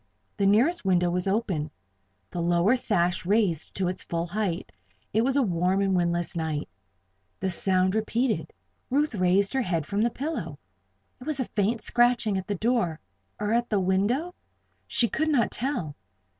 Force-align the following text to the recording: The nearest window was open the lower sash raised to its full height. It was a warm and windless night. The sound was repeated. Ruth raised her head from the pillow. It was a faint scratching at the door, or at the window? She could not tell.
The 0.37 0.47
nearest 0.47 0.83
window 0.83 1.11
was 1.11 1.27
open 1.27 1.69
the 2.31 2.41
lower 2.41 2.75
sash 2.75 3.23
raised 3.23 3.75
to 3.75 3.87
its 3.87 4.01
full 4.01 4.25
height. 4.25 4.71
It 5.13 5.21
was 5.21 5.35
a 5.37 5.43
warm 5.43 5.79
and 5.79 5.95
windless 5.95 6.35
night. 6.35 6.67
The 7.39 7.51
sound 7.51 7.93
was 7.93 7.99
repeated. 7.99 8.51
Ruth 8.89 9.13
raised 9.13 9.53
her 9.53 9.61
head 9.61 9.85
from 9.85 10.01
the 10.01 10.09
pillow. 10.09 10.57
It 11.19 11.27
was 11.27 11.39
a 11.39 11.45
faint 11.45 11.83
scratching 11.83 12.35
at 12.35 12.47
the 12.47 12.55
door, 12.55 12.99
or 13.39 13.53
at 13.53 13.69
the 13.69 13.79
window? 13.79 14.33
She 14.87 15.07
could 15.07 15.29
not 15.29 15.51
tell. 15.51 15.95